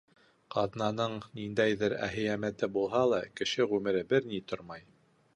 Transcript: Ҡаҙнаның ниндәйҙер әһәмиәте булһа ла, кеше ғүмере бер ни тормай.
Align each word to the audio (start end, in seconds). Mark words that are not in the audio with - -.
Ҡаҙнаның 0.53 1.11
ниндәйҙер 1.39 1.93
әһәмиәте 2.07 2.69
булһа 2.77 3.01
ла, 3.11 3.19
кеше 3.41 3.67
ғүмере 3.75 4.01
бер 4.15 4.27
ни 4.33 4.41
тормай. 4.53 4.83